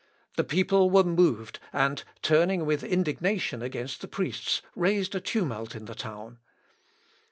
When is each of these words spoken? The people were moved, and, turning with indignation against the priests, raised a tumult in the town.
The 0.35 0.43
people 0.43 0.89
were 0.89 1.03
moved, 1.03 1.59
and, 1.71 2.03
turning 2.23 2.65
with 2.65 2.83
indignation 2.83 3.61
against 3.61 4.01
the 4.01 4.07
priests, 4.07 4.63
raised 4.75 5.13
a 5.13 5.19
tumult 5.21 5.75
in 5.75 5.85
the 5.85 5.93
town. 5.93 6.39